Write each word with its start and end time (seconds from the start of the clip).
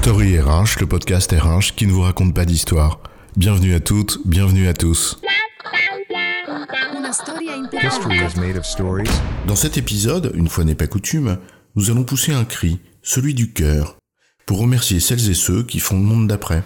Story 0.00 0.38
RH, 0.38 0.78
le 0.80 0.86
podcast 0.86 1.32
RH 1.32 1.74
qui 1.74 1.86
ne 1.86 1.92
vous 1.92 2.02
raconte 2.02 2.32
pas 2.32 2.44
d'histoire. 2.44 3.00
Bienvenue 3.36 3.74
à 3.74 3.80
toutes, 3.80 4.20
bienvenue 4.24 4.68
à 4.68 4.72
tous. 4.72 5.20
Dans 9.46 9.56
cet 9.56 9.76
épisode, 9.76 10.30
une 10.34 10.48
fois 10.48 10.62
n'est 10.62 10.76
pas 10.76 10.86
coutume, 10.86 11.38
nous 11.74 11.90
allons 11.90 12.04
pousser 12.04 12.32
un 12.32 12.44
cri, 12.44 12.78
celui 13.02 13.34
du 13.34 13.52
cœur, 13.52 13.96
pour 14.46 14.60
remercier 14.60 15.00
celles 15.00 15.30
et 15.30 15.34
ceux 15.34 15.64
qui 15.64 15.80
font 15.80 15.96
le 15.96 16.04
monde 16.04 16.28
d'après. 16.28 16.62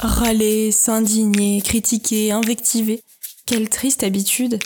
Râler, 0.00 0.72
s'indigner, 0.72 1.62
critiquer, 1.62 2.32
invectiver. 2.32 3.00
Quelle 3.46 3.68
triste 3.68 4.02
habitude. 4.02 4.58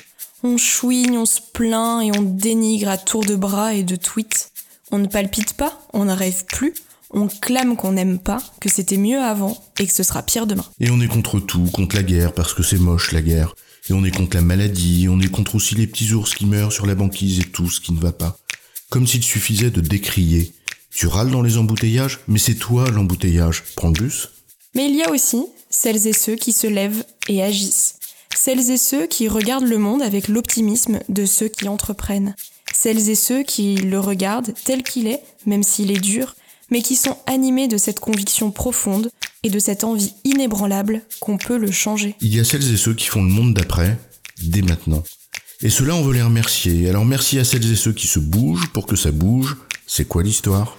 On 0.42 0.56
chouigne, 0.56 1.18
on 1.18 1.26
se 1.26 1.40
plaint 1.52 2.02
et 2.02 2.18
on 2.18 2.22
dénigre 2.22 2.88
à 2.88 2.96
tour 2.96 3.24
de 3.24 3.36
bras 3.36 3.74
et 3.74 3.82
de 3.82 3.96
tweets. 3.96 4.50
On 4.92 4.98
ne 4.98 5.08
palpite 5.08 5.54
pas, 5.54 5.80
on 5.92 6.04
ne 6.04 6.12
rêve 6.12 6.44
plus, 6.46 6.72
on 7.10 7.26
clame 7.28 7.76
qu'on 7.76 7.92
n'aime 7.92 8.18
pas, 8.18 8.42
que 8.60 8.68
c'était 8.68 8.96
mieux 8.96 9.20
avant 9.20 9.56
et 9.80 9.86
que 9.86 9.92
ce 9.92 10.02
sera 10.02 10.22
pire 10.22 10.46
demain. 10.46 10.64
Et 10.80 10.90
on 10.90 11.00
est 11.00 11.08
contre 11.08 11.40
tout, 11.40 11.68
contre 11.72 11.96
la 11.96 12.02
guerre 12.02 12.32
parce 12.32 12.54
que 12.54 12.62
c'est 12.62 12.78
moche 12.78 13.12
la 13.12 13.22
guerre. 13.22 13.54
Et 13.88 13.92
on 13.92 14.04
est 14.04 14.14
contre 14.14 14.36
la 14.36 14.42
maladie, 14.42 15.08
on 15.08 15.20
est 15.20 15.30
contre 15.30 15.54
aussi 15.54 15.74
les 15.74 15.86
petits 15.86 16.12
ours 16.12 16.34
qui 16.34 16.46
meurent 16.46 16.72
sur 16.72 16.86
la 16.86 16.94
banquise 16.94 17.40
et 17.40 17.44
tout 17.44 17.68
ce 17.68 17.80
qui 17.80 17.92
ne 17.92 18.00
va 18.00 18.12
pas. 18.12 18.38
Comme 18.90 19.06
s'il 19.06 19.22
suffisait 19.22 19.70
de 19.70 19.80
décrier. 19.80 20.52
Tu 20.94 21.06
râles 21.06 21.30
dans 21.30 21.42
les 21.42 21.58
embouteillages, 21.58 22.20
mais 22.26 22.38
c'est 22.38 22.54
toi 22.54 22.90
l'embouteillage. 22.90 23.64
Prends 23.76 23.88
le 23.88 23.94
bus. 23.94 24.30
Mais 24.74 24.86
il 24.88 24.96
y 24.96 25.02
a 25.02 25.10
aussi 25.10 25.44
celles 25.68 26.06
et 26.06 26.12
ceux 26.12 26.36
qui 26.36 26.52
se 26.52 26.66
lèvent 26.66 27.04
et 27.28 27.42
agissent. 27.42 27.96
Celles 28.34 28.70
et 28.70 28.76
ceux 28.76 29.06
qui 29.06 29.28
regardent 29.28 29.68
le 29.68 29.78
monde 29.78 30.02
avec 30.02 30.28
l'optimisme 30.28 31.00
de 31.08 31.26
ceux 31.26 31.48
qui 31.48 31.68
entreprennent 31.68 32.34
celles 32.76 33.08
et 33.08 33.14
ceux 33.14 33.42
qui 33.42 33.76
le 33.76 33.98
regardent 33.98 34.52
tel 34.64 34.82
qu'il 34.82 35.06
est, 35.06 35.22
même 35.46 35.62
s'il 35.62 35.90
est 35.90 36.00
dur, 36.00 36.36
mais 36.70 36.82
qui 36.82 36.94
sont 36.94 37.16
animés 37.26 37.68
de 37.68 37.78
cette 37.78 38.00
conviction 38.00 38.50
profonde 38.50 39.08
et 39.42 39.48
de 39.48 39.58
cette 39.58 39.82
envie 39.82 40.12
inébranlable 40.24 41.00
qu'on 41.20 41.38
peut 41.38 41.56
le 41.56 41.70
changer. 41.70 42.16
Il 42.20 42.34
y 42.34 42.38
a 42.38 42.44
celles 42.44 42.70
et 42.70 42.76
ceux 42.76 42.92
qui 42.92 43.06
font 43.06 43.22
le 43.22 43.30
monde 43.30 43.54
d'après, 43.54 43.98
dès 44.42 44.60
maintenant. 44.60 45.02
Et 45.62 45.70
cela, 45.70 45.94
on 45.94 46.02
veut 46.02 46.12
les 46.12 46.22
remercier. 46.22 46.88
Alors 46.90 47.06
merci 47.06 47.38
à 47.38 47.44
celles 47.44 47.70
et 47.70 47.76
ceux 47.76 47.94
qui 47.94 48.06
se 48.06 48.18
bougent 48.18 48.68
pour 48.74 48.86
que 48.86 48.94
ça 48.94 49.10
bouge. 49.10 49.56
C'est 49.86 50.06
quoi 50.06 50.22
l'histoire? 50.22 50.76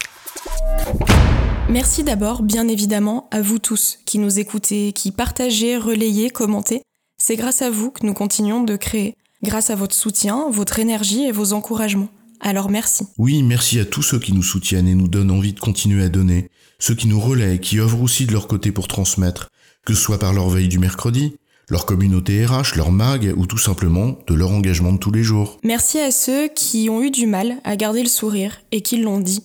Merci 1.67 2.03
d'abord, 2.03 2.43
bien 2.43 2.67
évidemment, 2.67 3.27
à 3.31 3.41
vous 3.41 3.57
tous 3.57 3.97
qui 4.05 4.19
nous 4.19 4.37
écoutez, 4.37 4.93
qui 4.93 5.11
partagez, 5.11 5.77
relayez, 5.77 6.29
commentez. 6.29 6.83
C'est 7.17 7.35
grâce 7.35 7.63
à 7.63 7.71
vous 7.71 7.89
que 7.89 8.05
nous 8.05 8.13
continuons 8.13 8.63
de 8.63 8.75
créer 8.75 9.15
grâce 9.43 9.69
à 9.69 9.75
votre 9.75 9.95
soutien, 9.95 10.49
votre 10.49 10.79
énergie 10.79 11.23
et 11.23 11.31
vos 11.31 11.53
encouragements. 11.53 12.09
Alors 12.39 12.69
merci. 12.69 13.05
Oui, 13.17 13.43
merci 13.43 13.79
à 13.79 13.85
tous 13.85 14.03
ceux 14.03 14.19
qui 14.19 14.33
nous 14.33 14.43
soutiennent 14.43 14.87
et 14.87 14.95
nous 14.95 15.07
donnent 15.07 15.31
envie 15.31 15.53
de 15.53 15.59
continuer 15.59 16.03
à 16.03 16.09
donner, 16.09 16.49
ceux 16.79 16.95
qui 16.95 17.07
nous 17.07 17.19
relaient, 17.19 17.59
qui 17.59 17.79
œuvrent 17.79 18.01
aussi 18.01 18.25
de 18.25 18.33
leur 18.33 18.47
côté 18.47 18.71
pour 18.71 18.87
transmettre, 18.87 19.49
que 19.85 19.93
ce 19.93 20.01
soit 20.01 20.19
par 20.19 20.33
leur 20.33 20.49
veille 20.49 20.67
du 20.67 20.79
mercredi, 20.79 21.35
leur 21.69 21.85
communauté 21.85 22.45
RH, 22.45 22.75
leur 22.75 22.91
mag 22.91 23.33
ou 23.35 23.45
tout 23.45 23.57
simplement 23.57 24.17
de 24.27 24.33
leur 24.33 24.51
engagement 24.51 24.93
de 24.93 24.97
tous 24.97 25.11
les 25.11 25.23
jours. 25.23 25.59
Merci 25.63 25.99
à 25.99 26.11
ceux 26.11 26.47
qui 26.47 26.89
ont 26.89 27.01
eu 27.01 27.11
du 27.11 27.27
mal 27.27 27.57
à 27.63 27.75
garder 27.75 28.03
le 28.03 28.09
sourire 28.09 28.61
et 28.71 28.81
qui 28.81 28.97
l'ont 28.97 29.19
dit, 29.19 29.43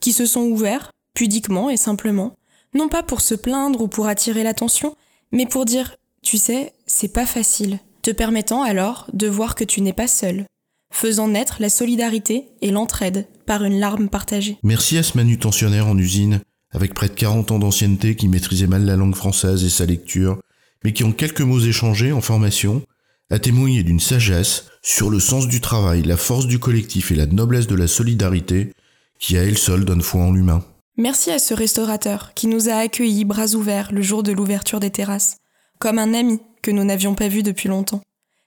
qui 0.00 0.12
se 0.12 0.26
sont 0.26 0.42
ouverts, 0.42 0.90
pudiquement 1.14 1.70
et 1.70 1.76
simplement, 1.76 2.34
non 2.74 2.88
pas 2.88 3.02
pour 3.02 3.20
se 3.20 3.34
plaindre 3.34 3.80
ou 3.80 3.88
pour 3.88 4.06
attirer 4.06 4.42
l'attention, 4.42 4.96
mais 5.32 5.46
pour 5.46 5.64
dire, 5.64 5.96
tu 6.22 6.38
sais, 6.38 6.72
c'est 6.86 7.12
pas 7.12 7.26
facile, 7.26 7.78
te 8.04 8.10
permettant 8.10 8.62
alors 8.62 9.06
de 9.14 9.26
voir 9.26 9.54
que 9.54 9.64
tu 9.64 9.80
n'es 9.80 9.94
pas 9.94 10.06
seul, 10.06 10.44
faisant 10.92 11.26
naître 11.26 11.56
la 11.58 11.70
solidarité 11.70 12.44
et 12.60 12.70
l'entraide 12.70 13.26
par 13.46 13.64
une 13.64 13.80
larme 13.80 14.10
partagée. 14.10 14.58
Merci 14.62 14.98
à 14.98 15.02
ce 15.02 15.16
manutentionnaire 15.16 15.86
en 15.86 15.96
usine, 15.96 16.40
avec 16.70 16.92
près 16.92 17.08
de 17.08 17.14
40 17.14 17.50
ans 17.52 17.58
d'ancienneté 17.58 18.14
qui 18.14 18.28
maîtrisait 18.28 18.66
mal 18.66 18.84
la 18.84 18.96
langue 18.96 19.16
française 19.16 19.64
et 19.64 19.70
sa 19.70 19.86
lecture, 19.86 20.38
mais 20.84 20.92
qui 20.92 21.02
en 21.02 21.12
quelques 21.12 21.40
mots 21.40 21.60
échangés 21.60 22.12
en 22.12 22.20
formation, 22.20 22.82
a 23.30 23.38
témoigné 23.38 23.82
d'une 23.82 24.00
sagesse 24.00 24.66
sur 24.82 25.08
le 25.08 25.18
sens 25.18 25.48
du 25.48 25.62
travail, 25.62 26.02
la 26.02 26.18
force 26.18 26.46
du 26.46 26.58
collectif 26.58 27.10
et 27.10 27.16
la 27.16 27.24
noblesse 27.24 27.66
de 27.66 27.74
la 27.74 27.86
solidarité 27.86 28.74
qui 29.18 29.38
à 29.38 29.42
elle 29.42 29.56
seule 29.56 29.86
donne 29.86 30.02
foi 30.02 30.20
en 30.20 30.32
l'humain. 30.32 30.62
Merci 30.98 31.30
à 31.30 31.38
ce 31.38 31.54
restaurateur 31.54 32.34
qui 32.34 32.48
nous 32.48 32.68
a 32.68 32.74
accueillis 32.74 33.24
bras 33.24 33.54
ouverts 33.54 33.92
le 33.92 34.02
jour 34.02 34.22
de 34.22 34.32
l'ouverture 34.32 34.78
des 34.78 34.90
terrasses, 34.90 35.38
comme 35.78 35.98
un 35.98 36.12
ami 36.12 36.40
que 36.64 36.70
nous 36.70 36.82
n'avions 36.82 37.14
pas 37.14 37.28
vu 37.28 37.42
depuis 37.42 37.68
longtemps, 37.68 38.00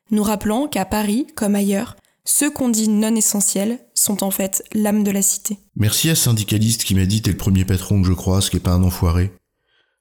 nous 0.09 0.23
rappelant 0.23 0.67
qu'à 0.67 0.85
Paris, 0.85 1.27
comme 1.35 1.55
ailleurs, 1.55 1.95
ceux 2.25 2.49
qu'on 2.49 2.67
dit 2.67 2.89
non 2.89 3.15
essentiels 3.15 3.79
sont 3.93 4.23
en 4.23 4.31
fait 4.31 4.63
l'âme 4.73 5.03
de 5.03 5.11
la 5.11 5.21
cité. 5.21 5.59
Merci 5.75 6.09
à 6.09 6.15
ce 6.15 6.23
syndicaliste 6.23 6.83
qui 6.83 6.95
m'a 6.95 7.05
dit 7.05 7.21
t'es 7.21 7.31
le 7.31 7.37
premier 7.37 7.63
patron 7.63 8.01
que 8.01 8.07
je 8.07 8.13
croise 8.13 8.49
qui 8.49 8.57
est 8.57 8.61
pas 8.61 8.71
un 8.71 8.83
enfoiré. 8.83 9.31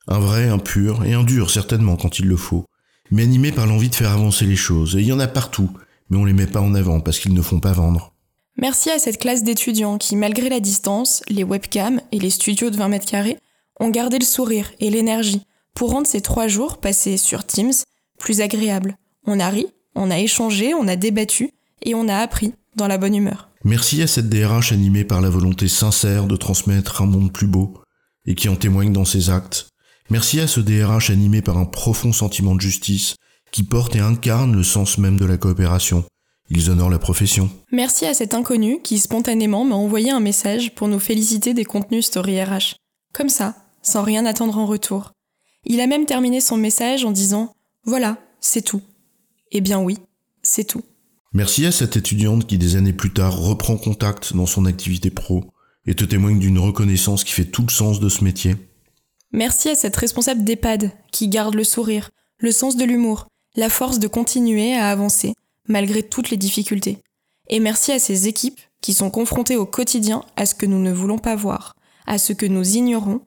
Un 0.08 0.18
vrai, 0.18 0.48
un 0.48 0.58
pur, 0.58 1.04
et 1.04 1.12
un 1.12 1.24
dur 1.24 1.50
certainement 1.50 1.96
quand 1.96 2.18
il 2.18 2.26
le 2.26 2.36
faut, 2.36 2.64
mais 3.10 3.22
animé 3.22 3.52
par 3.52 3.66
l'envie 3.66 3.90
de 3.90 3.94
faire 3.94 4.12
avancer 4.12 4.46
les 4.46 4.56
choses, 4.56 4.96
et 4.96 5.00
il 5.00 5.06
y 5.06 5.12
en 5.12 5.20
a 5.20 5.28
partout, 5.28 5.70
mais 6.08 6.16
on 6.16 6.24
les 6.24 6.32
met 6.32 6.46
pas 6.46 6.60
en 6.60 6.74
avant 6.74 7.00
parce 7.00 7.18
qu'ils 7.18 7.34
ne 7.34 7.42
font 7.42 7.60
pas 7.60 7.72
vendre. 7.72 8.14
Merci 8.56 8.90
à 8.90 8.98
cette 8.98 9.18
classe 9.18 9.44
d'étudiants 9.44 9.98
qui, 9.98 10.16
malgré 10.16 10.48
la 10.48 10.60
distance, 10.60 11.22
les 11.28 11.44
webcams 11.44 12.00
et 12.12 12.18
les 12.18 12.30
studios 12.30 12.70
de 12.70 12.76
20 12.76 12.88
mètres 12.88 13.06
carrés, 13.06 13.36
ont 13.78 13.90
gardé 13.90 14.18
le 14.18 14.24
sourire 14.24 14.72
et 14.80 14.88
l'énergie 14.88 15.42
pour 15.74 15.90
rendre 15.90 16.06
ces 16.06 16.22
trois 16.22 16.48
jours 16.48 16.78
passés 16.78 17.18
sur 17.18 17.44
Teams 17.44 17.74
plus 18.18 18.40
agréable. 18.40 18.96
On 19.26 19.40
a 19.40 19.48
ri, 19.48 19.66
on 19.94 20.10
a 20.10 20.18
échangé, 20.18 20.74
on 20.74 20.88
a 20.88 20.96
débattu 20.96 21.50
et 21.82 21.94
on 21.94 22.08
a 22.08 22.16
appris 22.16 22.52
dans 22.76 22.88
la 22.88 22.98
bonne 22.98 23.14
humeur. 23.14 23.48
Merci 23.64 24.02
à 24.02 24.06
cette 24.06 24.28
DRH 24.28 24.72
animée 24.72 25.04
par 25.04 25.20
la 25.20 25.30
volonté 25.30 25.66
sincère 25.68 26.26
de 26.26 26.36
transmettre 26.36 27.02
un 27.02 27.06
monde 27.06 27.32
plus 27.32 27.46
beau 27.46 27.74
et 28.26 28.34
qui 28.34 28.48
en 28.48 28.56
témoigne 28.56 28.92
dans 28.92 29.04
ses 29.04 29.30
actes. 29.30 29.68
Merci 30.10 30.40
à 30.40 30.46
ce 30.46 30.60
DRH 30.60 31.10
animé 31.10 31.42
par 31.42 31.58
un 31.58 31.64
profond 31.64 32.12
sentiment 32.12 32.54
de 32.54 32.60
justice 32.60 33.16
qui 33.50 33.62
porte 33.62 33.96
et 33.96 34.00
incarne 34.00 34.54
le 34.54 34.62
sens 34.62 34.98
même 34.98 35.18
de 35.18 35.24
la 35.24 35.36
coopération. 35.36 36.04
Ils 36.48 36.70
honorent 36.70 36.90
la 36.90 36.98
profession. 36.98 37.50
Merci 37.72 38.06
à 38.06 38.14
cet 38.14 38.34
inconnu 38.34 38.80
qui 38.82 38.98
spontanément 38.98 39.64
m'a 39.64 39.74
envoyé 39.74 40.10
un 40.10 40.20
message 40.20 40.74
pour 40.74 40.86
nous 40.86 41.00
féliciter 41.00 41.54
des 41.54 41.64
contenus 41.64 42.06
Story 42.06 42.40
RH. 42.40 42.76
Comme 43.12 43.28
ça, 43.28 43.56
sans 43.82 44.02
rien 44.02 44.26
attendre 44.26 44.58
en 44.58 44.66
retour. 44.66 45.12
Il 45.64 45.80
a 45.80 45.88
même 45.88 46.06
terminé 46.06 46.40
son 46.40 46.56
message 46.56 47.04
en 47.04 47.10
disant 47.10 47.55
voilà, 47.86 48.18
c'est 48.40 48.62
tout. 48.62 48.82
Eh 49.52 49.60
bien 49.60 49.80
oui, 49.80 49.98
c'est 50.42 50.64
tout. 50.64 50.82
Merci 51.32 51.66
à 51.66 51.72
cette 51.72 51.96
étudiante 51.96 52.46
qui 52.46 52.58
des 52.58 52.76
années 52.76 52.92
plus 52.92 53.12
tard 53.12 53.38
reprend 53.38 53.76
contact 53.76 54.34
dans 54.34 54.46
son 54.46 54.66
activité 54.66 55.10
pro 55.10 55.44
et 55.86 55.94
te 55.94 56.04
témoigne 56.04 56.38
d'une 56.38 56.58
reconnaissance 56.58 57.24
qui 57.24 57.32
fait 57.32 57.44
tout 57.44 57.62
le 57.62 57.70
sens 57.70 58.00
de 58.00 58.08
ce 58.08 58.24
métier. 58.24 58.56
Merci 59.32 59.68
à 59.68 59.74
cette 59.74 59.96
responsable 59.96 60.44
d'EHPAD 60.44 60.90
qui 61.12 61.28
garde 61.28 61.54
le 61.54 61.64
sourire, 61.64 62.10
le 62.38 62.52
sens 62.52 62.76
de 62.76 62.84
l'humour, 62.84 63.28
la 63.54 63.68
force 63.68 63.98
de 63.98 64.08
continuer 64.08 64.74
à 64.74 64.90
avancer 64.90 65.34
malgré 65.68 66.02
toutes 66.02 66.30
les 66.30 66.36
difficultés. 66.36 66.98
Et 67.48 67.60
merci 67.60 67.92
à 67.92 67.98
ces 67.98 68.28
équipes 68.28 68.60
qui 68.80 68.94
sont 68.94 69.10
confrontées 69.10 69.56
au 69.56 69.66
quotidien 69.66 70.24
à 70.36 70.46
ce 70.46 70.54
que 70.54 70.66
nous 70.66 70.80
ne 70.80 70.92
voulons 70.92 71.18
pas 71.18 71.36
voir, 71.36 71.74
à 72.06 72.18
ce 72.18 72.32
que 72.32 72.46
nous 72.46 72.76
ignorons, 72.76 73.20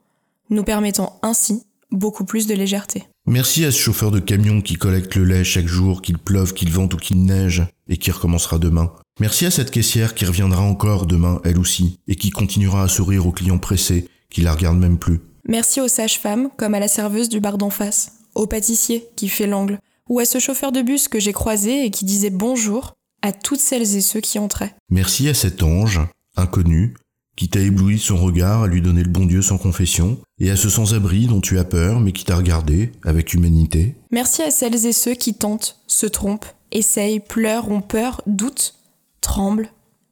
nous 0.50 0.64
permettant 0.64 1.20
ainsi 1.22 1.64
beaucoup 1.92 2.26
plus 2.26 2.48
de 2.48 2.56
légèreté. 2.56 3.09
Merci 3.26 3.64
à 3.66 3.72
ce 3.72 3.78
chauffeur 3.78 4.12
de 4.12 4.20
camion 4.20 4.62
qui 4.62 4.76
collecte 4.76 5.16
le 5.16 5.24
lait 5.24 5.44
chaque 5.44 5.68
jour, 5.68 6.02
qu'il 6.02 6.18
pleuve, 6.18 6.54
qu'il 6.54 6.72
vente 6.72 6.94
ou 6.96 6.98
qu'il 6.98 7.24
neige, 7.24 7.64
et 7.88 7.98
qui 7.98 8.12
recommencera 8.12 8.58
demain. 8.58 8.92
Merci 9.20 9.46
à 9.46 9.52
cette 9.52 9.72
caissière 9.72 10.16
qui 10.16 10.26
reviendra 10.26 10.62
encore 10.62 11.06
demain, 11.06 11.42
elle 11.44 11.60
aussi, 11.60 12.00
et 12.08 12.16
qui 12.16 12.32
continuera 12.32 12.84
à 12.84 12.88
sourire 12.88 13.28
aux 13.28 13.32
clients 13.32 13.60
pressés, 13.60 14.08
qui 14.30 14.42
la 14.42 14.54
regardent 14.54 14.80
même 14.80 14.98
plus. 14.98 15.20
Merci 15.48 15.82
aux 15.82 15.88
sages-femmes, 15.88 16.50
comme 16.58 16.74
à 16.74 16.80
la 16.80 16.88
serveuse 16.88 17.30
du 17.30 17.40
bar 17.40 17.58
d'en 17.58 17.70
face, 17.70 18.14
au 18.36 18.48
pâtissier 18.48 19.08
qui 19.16 19.30
fait 19.30 19.48
l'angle, 19.48 19.80
ou 20.08 20.20
à 20.20 20.26
ce 20.26 20.40
chauffeur 20.40 20.72
de 20.72 20.82
bus 20.82 21.08
que 21.08 21.20
j'ai 21.20 21.34
croisé 21.34 21.86
et 21.86 21.92
qui 21.92 22.06
disait 22.06 22.30
bonjour 22.30 22.96
à 23.22 23.32
toutes 23.32 23.60
celles 23.60 23.96
et 23.96 24.02
ceux 24.02 24.22
qui 24.22 24.40
entraient. 24.40 24.74
Merci 24.90 25.28
à 25.30 25.34
cet 25.34 25.62
ange, 25.62 26.00
inconnu, 26.36 26.96
qui 27.40 27.48
t'a 27.48 27.62
ébloui 27.62 27.96
de 27.96 28.02
son 28.02 28.18
regard 28.18 28.64
à 28.64 28.68
lui 28.68 28.82
donner 28.82 29.02
le 29.02 29.10
bon 29.10 29.26
Dieu 29.26 29.42
sans 29.42 29.58
confession, 29.58 30.20
et 30.40 30.52
à 30.52 30.58
ce 30.58 30.68
sans-abri 30.68 31.26
dont 31.26 31.40
tu 31.40 31.58
as 31.58 31.64
peur 31.64 32.02
mais 32.02 32.12
qui 32.12 32.26
t'a 32.26 32.36
regardé 32.36 32.92
avec 33.06 33.34
humanité. 33.34 33.96
Merci 34.12 34.42
à 34.42 34.52
celles 34.52 34.86
et 34.86 34.92
ceux 34.92 35.14
qui 35.14 35.34
tentent, 35.34 35.80
se 35.88 36.06
trompent, 36.06 36.48
essayent, 36.74 37.22
pleurent, 37.22 37.72
ont 37.72 37.80
peur, 37.80 38.22
doutent, 38.28 38.76
tremblent, 39.22 39.70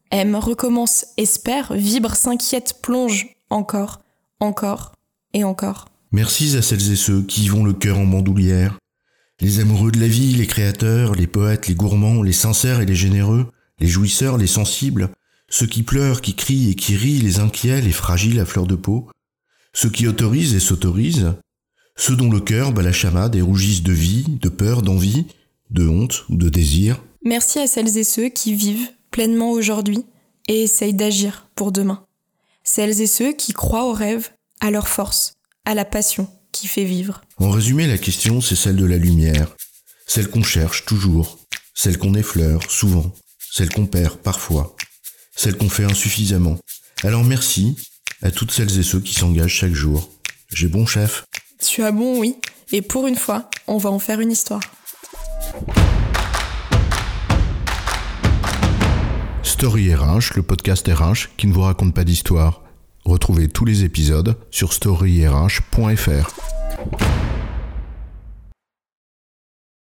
aiment, 0.09 0.37
recommencent, 0.37 1.07
espèrent, 1.17 1.73
vibrent, 1.73 2.15
s'inquiètent, 2.15 2.79
plongent, 2.81 3.27
encore, 3.49 3.99
encore 4.39 4.93
et 5.33 5.43
encore. 5.43 5.89
Merci 6.13 6.55
à 6.55 6.61
celles 6.61 6.93
et 6.93 6.95
ceux 6.95 7.23
qui 7.23 7.43
y 7.43 7.47
vont 7.49 7.65
le 7.65 7.73
cœur 7.73 7.99
en 7.99 8.05
bandoulière, 8.05 8.77
les 9.41 9.59
amoureux 9.59 9.91
de 9.91 9.99
la 9.99 10.07
vie, 10.07 10.33
les 10.33 10.47
créateurs, 10.47 11.13
les 11.13 11.27
poètes, 11.27 11.67
les 11.67 11.75
gourmands, 11.75 12.23
les 12.23 12.31
sincères 12.31 12.79
et 12.79 12.85
les 12.85 12.95
généreux, 12.95 13.47
les 13.81 13.87
jouisseurs, 13.87 14.37
les 14.37 14.47
sensibles, 14.47 15.09
ceux 15.49 15.67
qui 15.67 15.83
pleurent, 15.83 16.21
qui 16.21 16.35
crient 16.35 16.71
et 16.71 16.75
qui 16.75 16.95
rient, 16.95 17.19
les 17.19 17.39
inquiets, 17.39 17.81
les 17.81 17.91
fragiles 17.91 18.39
à 18.39 18.45
fleur 18.45 18.65
de 18.65 18.75
peau, 18.75 19.09
ceux 19.73 19.89
qui 19.89 20.07
autorisent 20.07 20.55
et 20.55 20.59
s'autorisent, 20.59 21.33
ceux 21.95 22.15
dont 22.15 22.29
le 22.29 22.39
cœur 22.39 22.71
bat 22.71 22.83
la 22.83 22.91
chamade 22.91 23.35
et 23.35 23.41
rougissent 23.41 23.83
de 23.83 23.93
vie, 23.93 24.25
de 24.27 24.49
peur, 24.49 24.81
d'envie, 24.81 25.25
de 25.71 25.87
honte 25.87 26.25
ou 26.29 26.37
de 26.37 26.49
désir. 26.49 27.03
Merci 27.23 27.59
à 27.59 27.67
celles 27.67 27.97
et 27.97 28.03
ceux 28.03 28.29
qui 28.29 28.53
vivent 28.53 28.89
pleinement 29.11 29.51
aujourd'hui 29.51 30.05
et 30.47 30.63
essayent 30.63 30.93
d'agir 30.93 31.47
pour 31.55 31.71
demain. 31.71 32.05
celles 32.63 33.01
et 33.01 33.07
ceux 33.07 33.33
qui 33.33 33.53
croient 33.53 33.85
aux 33.85 33.93
rêves, 33.93 34.29
à 34.59 34.71
leur 34.71 34.87
force, 34.87 35.33
à 35.65 35.73
la 35.73 35.85
passion 35.85 36.29
qui 36.51 36.67
fait 36.67 36.83
vivre. 36.83 37.21
En 37.37 37.49
résumé, 37.49 37.87
la 37.87 37.97
question, 37.97 38.41
c'est 38.41 38.55
celle 38.55 38.75
de 38.75 38.85
la 38.85 38.97
lumière, 38.97 39.55
celle 40.05 40.29
qu'on 40.29 40.43
cherche 40.43 40.85
toujours, 40.85 41.39
celle 41.73 41.97
qu'on 41.97 42.13
effleure 42.13 42.69
souvent, 42.69 43.13
celle 43.51 43.69
qu'on 43.69 43.85
perd 43.85 44.17
parfois, 44.17 44.75
celle 45.37 45.55
qu'on 45.55 45.69
fait 45.69 45.85
insuffisamment. 45.85 46.57
Alors 47.03 47.23
merci 47.23 47.77
à 48.21 48.31
toutes 48.31 48.51
celles 48.51 48.77
et 48.77 48.83
ceux 48.83 48.99
qui 48.99 49.13
s'engagent 49.13 49.53
chaque 49.53 49.73
jour. 49.73 50.09
J'ai 50.51 50.67
bon 50.67 50.85
chef. 50.85 51.23
Tu 51.63 51.83
as 51.83 51.91
bon, 51.91 52.19
oui. 52.19 52.35
Et 52.73 52.81
pour 52.81 53.07
une 53.07 53.15
fois, 53.15 53.49
on 53.67 53.77
va 53.77 53.91
en 53.91 53.99
faire 53.99 54.19
une 54.19 54.31
histoire. 54.31 54.61
Story 59.43 59.93
RH, 59.93 60.35
le 60.35 60.43
podcast 60.43 60.87
RH 60.87 61.29
qui 61.37 61.47
ne 61.47 61.53
vous 61.53 61.61
raconte 61.61 61.93
pas 61.93 62.03
d'histoire. 62.03 62.63
Retrouvez 63.05 63.47
tous 63.47 63.65
les 63.65 63.83
épisodes 63.83 64.35
sur 64.51 64.73
storyrh.fr. 64.73 66.56